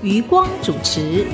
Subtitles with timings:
[0.00, 1.26] 余光主持。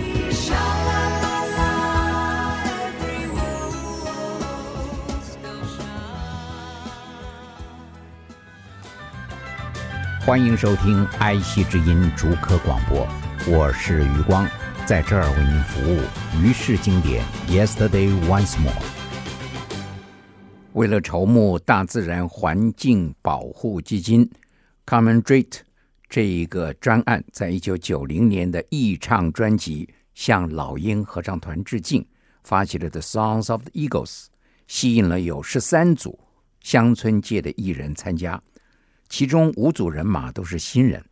[10.25, 13.07] 欢迎收听爱惜之音逐科广播，
[13.47, 14.49] 我是余光，
[14.87, 16.01] 在这儿为您服务。
[16.43, 18.73] 于氏经典，Yesterday Once More。
[20.73, 24.31] 为了筹募大自然环境保护基金
[24.87, 25.59] Common Street
[26.15, 32.07] 这一个专案，在一九九零年的艺唱专辑向老鹰合唱团致敬，
[32.45, 34.27] 发起了 The Songs of the Eagles，
[34.69, 36.17] 吸引了有十三组
[36.61, 38.41] 乡村界的艺人参加。
[39.09, 41.05] 其中五组人马都是新人，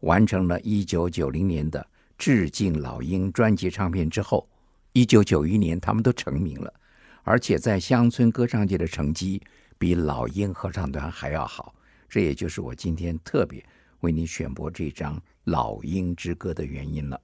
[0.00, 4.48] 完成了一九九零年的致敬老鹰专辑唱片之后
[4.94, 6.72] ，1991年他们都成名了，
[7.24, 9.38] 而且在乡村歌唱界的成绩
[9.76, 11.74] 比老鹰合唱团还要好。
[12.08, 13.62] 这也就是我今天特别
[14.06, 17.20] 为你选播这张《老鹰之歌》的原因了。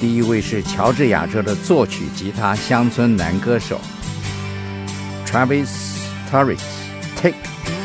[0.00, 3.78] 第一位是乔治亚州的作曲吉他乡村男歌手
[5.26, 5.92] Travis。
[6.30, 6.62] Turris
[7.16, 7.36] Take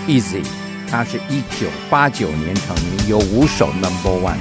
[0.08, 0.44] Easy，
[0.90, 4.40] 他是一九八九年成名，有五首 Number One。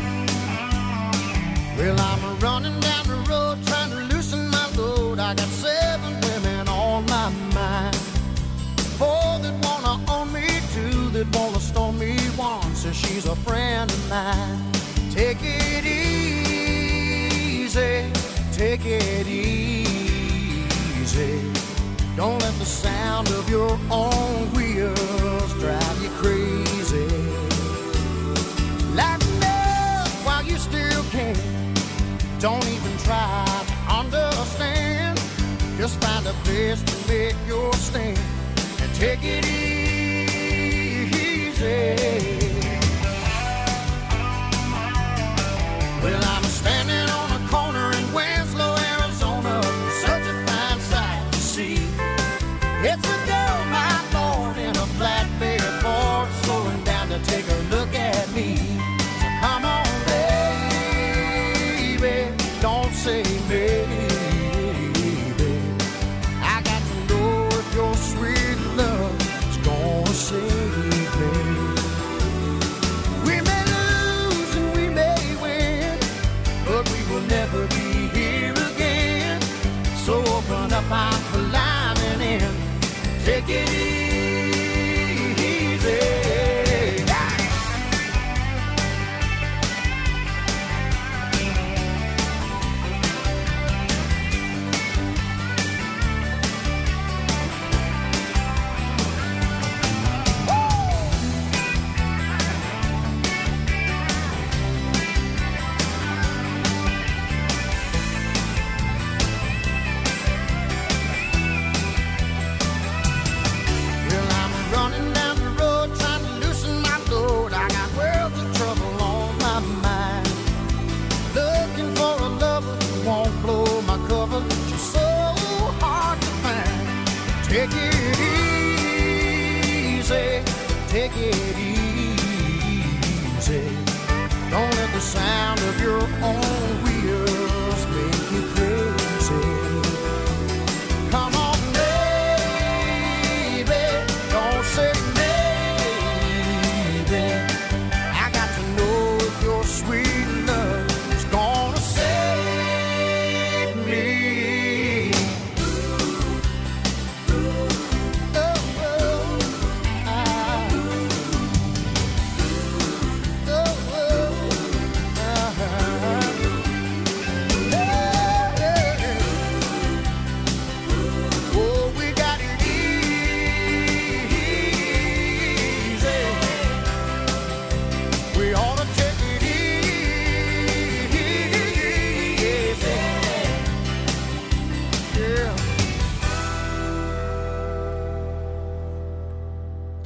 [13.29, 14.73] A friend of mine.
[15.11, 17.21] Take it easy,
[18.53, 20.69] take it easy.
[22.17, 27.07] Don't let the sound of your own wheels drive you crazy.
[28.95, 31.37] Lighten up while you still can.
[32.41, 35.21] Don't even try to understand.
[35.77, 38.19] Just find a place to make your stand
[38.81, 39.99] and take it easy.
[46.69, 47.08] Well,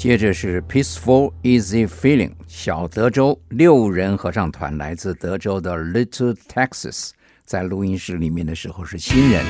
[0.03, 7.11] 接着是 Peaceful Easy Feeling，小德州六人合唱团来自德州的 Little Texas，
[7.45, 9.45] 在录音室里面的时候是新人，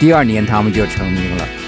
[0.00, 1.65] 第二年他们就成名了。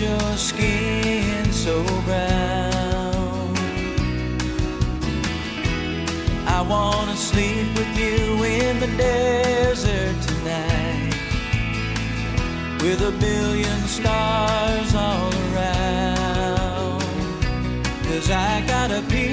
[0.00, 3.54] Your skin so brown.
[6.46, 11.14] I wanna sleep with you in the desert tonight,
[12.80, 17.02] with a billion stars all around.
[18.04, 19.29] Cause I got a peaceful,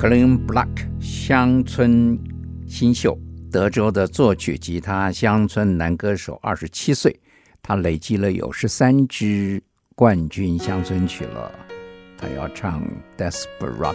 [0.07, 2.17] Clean Black 乡村
[2.69, 3.19] 新秀，
[3.51, 7.19] 德州的作曲吉他乡村男歌手，二十七岁，
[7.61, 9.61] 他累积了有十三支
[9.97, 11.51] 冠军乡村曲了。
[12.17, 12.85] 他要唱
[13.19, 13.95] 《Desperado》。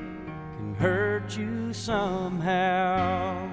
[0.81, 3.47] hurt you somehow.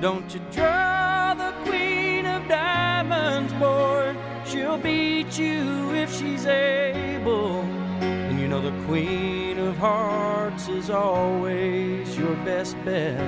[0.00, 4.14] Don't you draw the queen of diamonds, boy.
[4.46, 7.62] She'll beat you if she's able.
[8.02, 13.18] And you know the queen of hearts is always your best bet.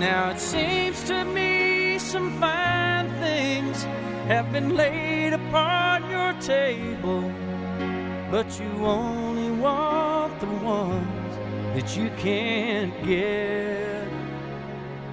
[0.00, 2.69] Now it seems to me some fine
[4.30, 7.22] have been laid upon your table,
[8.30, 11.36] but you only want the ones
[11.74, 14.06] that you can't get.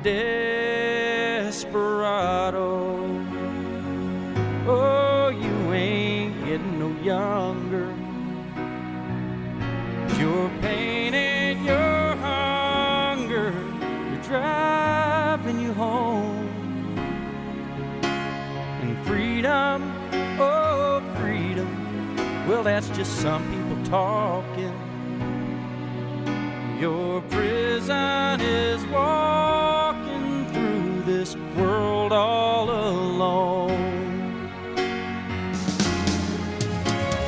[0.03, 1.57] Desperado.
[4.67, 7.91] Oh, you ain't getting no younger.
[10.19, 11.06] Your pain
[22.63, 24.73] that's just some people talking.
[26.79, 34.49] Your prison is walking through this world all alone.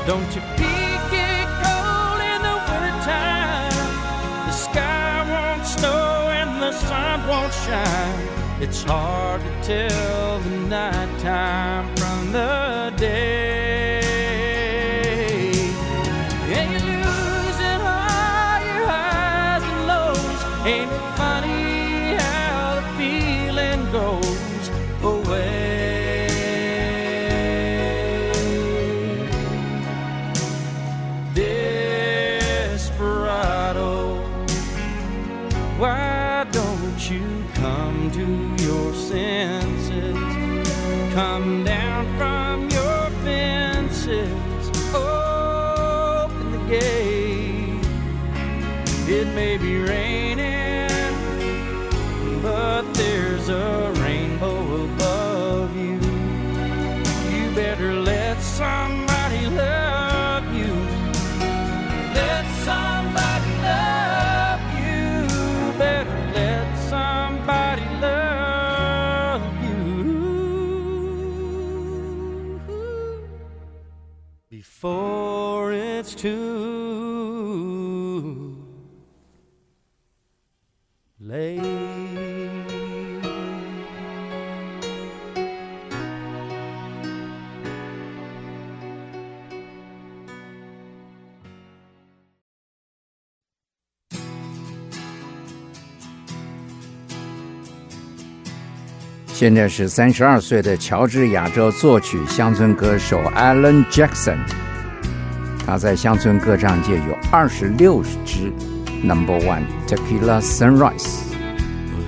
[0.07, 3.73] Don't you peek get cold in the wintertime?
[4.47, 8.61] The sky won't snow and the sun won't shine.
[8.61, 13.58] It's hard to tell the nighttime from the day.
[99.38, 104.38] 现在是三十二岁的乔治亚州作曲乡村歌手 Alan Jackson，
[105.66, 108.52] 他在乡村歌唱界有二十六支
[109.02, 111.20] Number One Tequila Sunrise。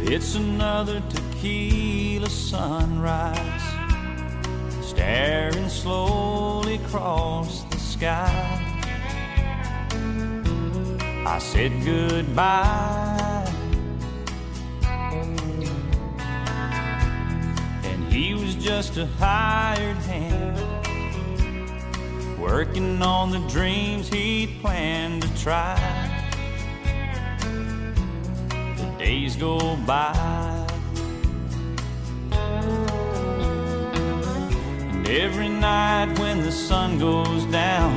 [0.04, 3.36] It's another tequila sunrise,
[4.80, 8.30] staring slowly across the sky.
[11.26, 13.09] I said goodbye,
[18.81, 20.57] Just a hired hand,
[22.41, 25.77] working on the dreams he'd planned to try
[28.77, 30.67] The days go by.
[34.89, 37.93] And every night when the sun goes down,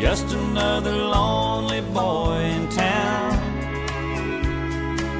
[0.00, 3.34] just another lonely boy in town.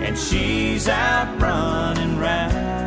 [0.02, 2.77] And she's out running round.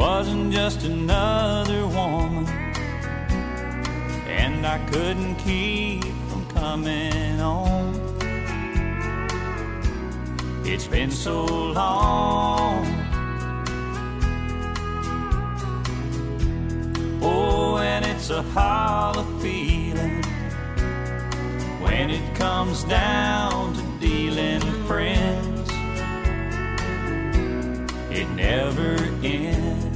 [0.00, 2.46] Wasn't just another woman
[4.26, 7.94] and I couldn't keep from coming home.
[10.64, 12.86] It's been so long.
[17.20, 20.22] Oh, and it's a hollow feeling
[21.84, 25.70] when it comes down to dealing friends.
[28.10, 29.89] It never ends.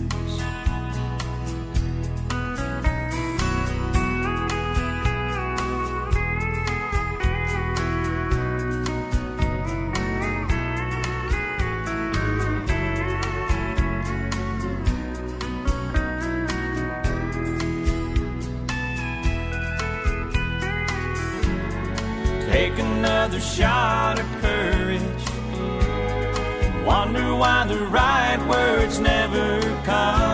[27.45, 30.25] why the right words never come.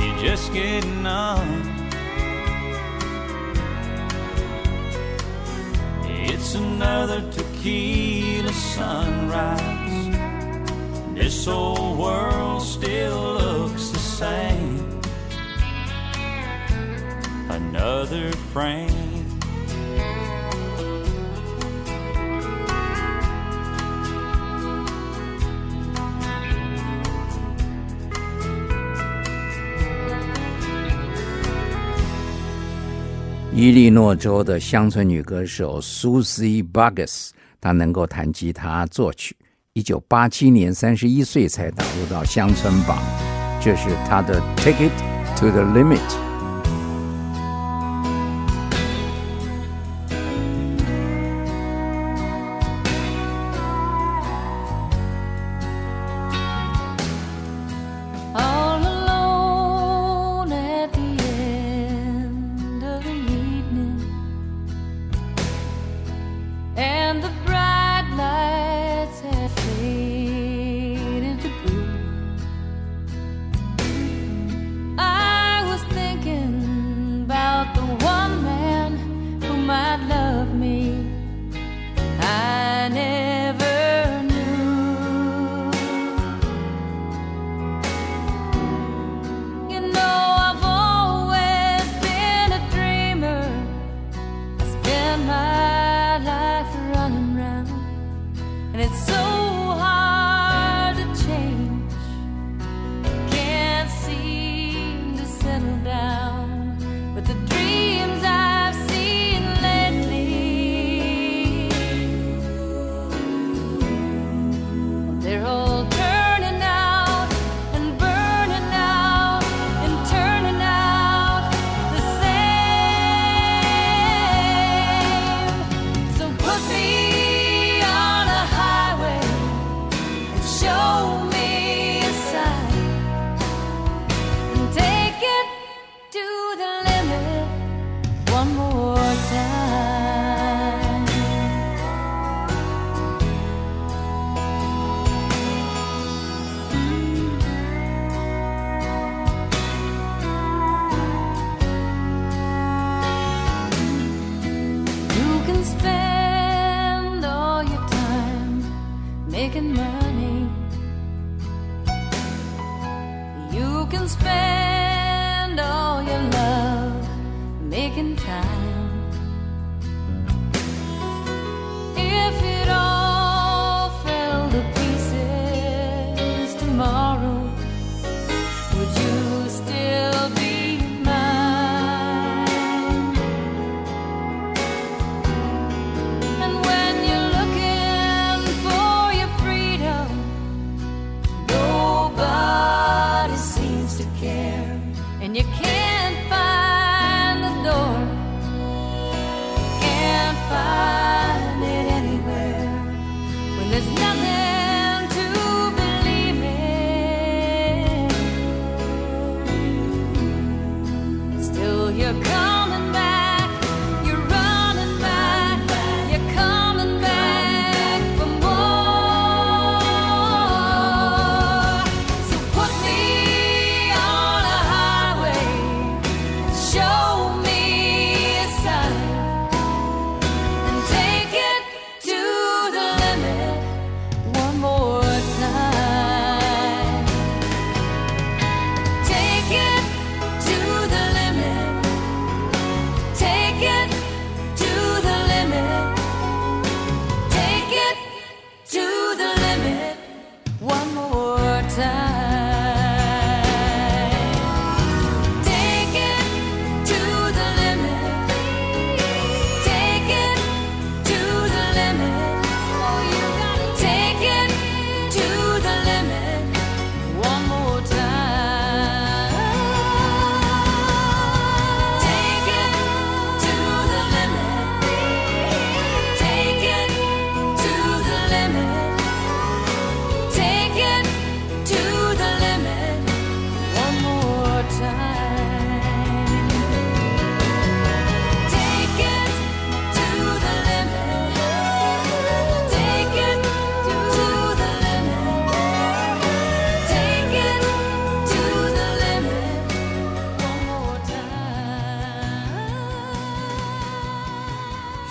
[0.00, 1.62] You just getting numb.
[6.02, 10.06] It's another tequila sunrise.
[11.14, 15.00] This old world still looks the same.
[17.48, 19.05] Another frame
[33.58, 39.34] 伊利诺州的乡村女歌手 Susie b u g g s 她能够弹吉他作曲。
[39.72, 42.98] 一九八七年，三十一岁才打入到乡村榜，
[43.58, 44.90] 这是她的《Ticket
[45.38, 45.96] to the Limit》。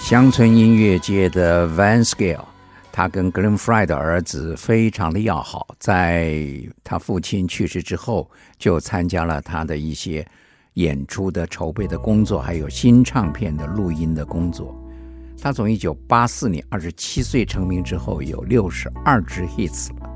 [0.06, 2.46] 乡村音乐界的 Van Scale，
[2.92, 6.46] 他跟 Glenn Fry 的儿子非常的要好，在
[6.84, 10.24] 他父亲去世之后，就参加了他的一些
[10.76, 14.80] 演出的筹备的工作，还有新唱片的录音的工作。
[15.42, 20.08] 他从一九八四年二十七岁成名之后，有六十二支 hits 了。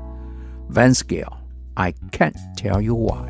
[0.72, 3.29] Van Scale，I can't tell you why。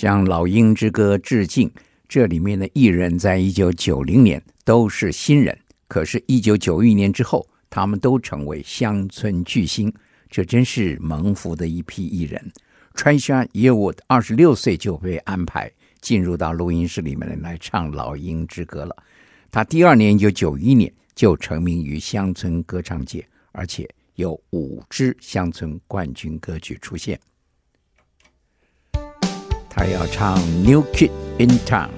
[0.00, 1.70] 向老鹰之歌》致敬。
[2.08, 5.54] 这里面的艺人在一九九零年都是新人，
[5.88, 9.92] 可是，一九九一年之后，他们都成为乡村巨星，
[10.30, 12.50] 这真是蒙福的一批艺人。
[12.94, 18.96] Trisha Yearwood 二十六岁就被安排进入到录音室里面来唱《老鹰之歌》了。
[19.50, 27.20] 他第二年，一九九一年就成名于乡村歌唱界，而且有五支乡村冠军歌曲出现。
[29.79, 31.89] 他要唱《New Kid in Town》。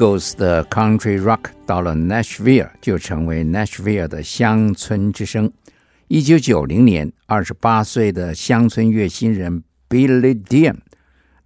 [0.00, 5.52] Goes 的 Country Rock 到了 Nashville 就成为 Nashville 的乡村之声。
[6.08, 10.78] 一九九零年，二十八岁的乡村乐新人 Billy d i a n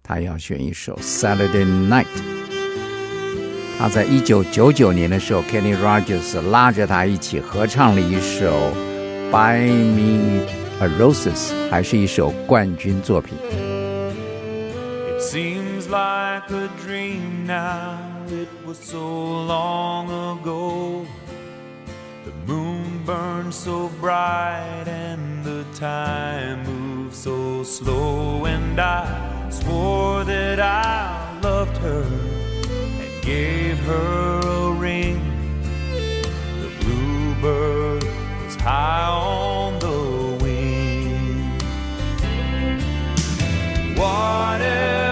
[0.01, 2.05] 他要选一首 Saturday Night。
[3.77, 8.71] 他在一九九九年的时候，Kenny Rogers 拉着他一起合唱了一首
[9.33, 10.47] Buy Me
[10.79, 13.37] a Roses，还是一首冠军作品。
[15.09, 18.14] It seems like a dream now.
[18.31, 19.07] it was so
[19.45, 21.05] long ago.
[22.25, 28.45] The moon burned so bright and the time moved so slow.
[28.45, 35.21] And I swore that I loved her and gave her a ring.
[36.61, 41.49] The bluebird was high on the wing.
[43.95, 45.04] Whatever.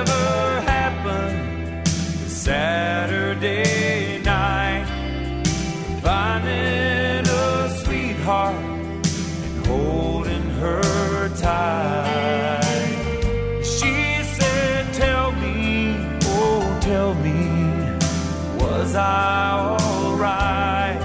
[18.95, 20.99] Alright?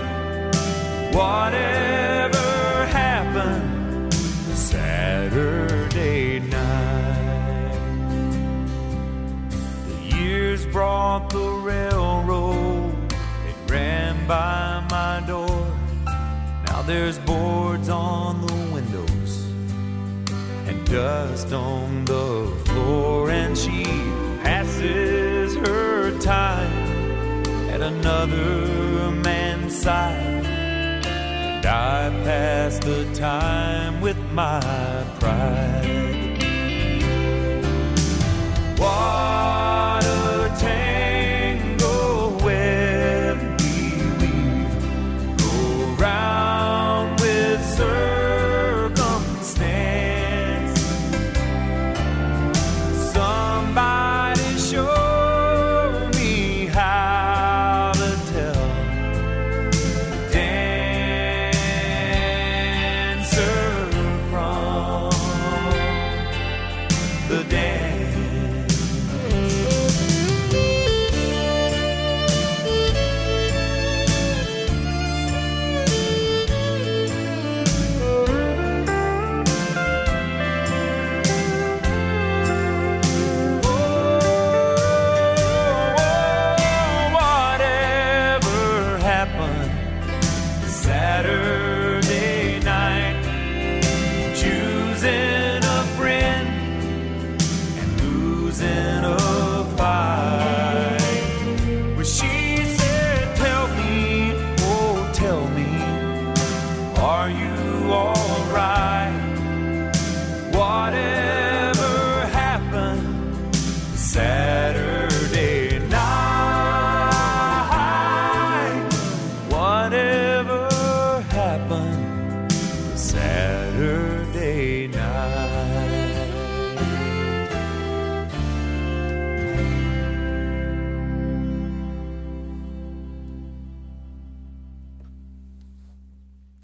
[1.14, 4.12] Whatever happened
[4.54, 7.78] Saturday night?
[9.88, 15.66] The years brought the railroad, it ran by my door.
[16.66, 19.46] Now there's boards on the windows
[20.66, 23.84] and dust on the floor, and she
[24.42, 26.77] passes her time
[27.80, 30.44] at another man's side.
[30.46, 34.60] And I pass the time with my
[35.20, 36.07] pride.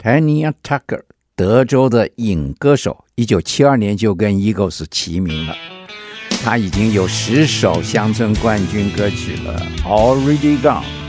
[0.05, 1.01] Tanya Tucker，
[1.35, 5.55] 德州的影歌手，一九七二年就跟 Eagles 齐名了。
[6.43, 11.04] 他已经有十首乡村冠军歌曲了，Already Gone。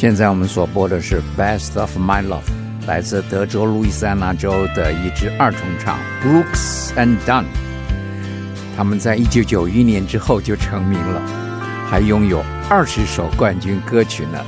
[0.00, 2.40] 现在我们所播的是《Best of My Love》，
[2.86, 7.44] 来自德州路易斯安那州的一支二重唱 Brooks and Dunn。
[8.74, 11.20] 他们在一九九一年之后就成名了，
[11.86, 14.42] 还拥有二十首冠军歌曲呢。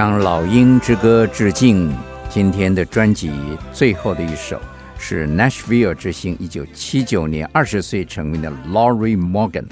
[0.00, 1.94] 向《老鹰之歌》致敬。
[2.30, 3.30] 今天的专辑
[3.70, 4.58] 最后的一首
[4.98, 9.66] 是 Nashville 之星，一九七九年二十岁成名的 Laurie Morgan。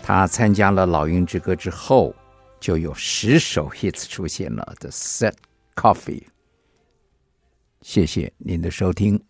[0.00, 2.14] 他参加了《老鹰之歌》之后，
[2.60, 5.34] 就有十首 hits 出现了，《The Set
[5.74, 6.20] Coffee》。
[7.80, 9.20] 谢谢您的收听。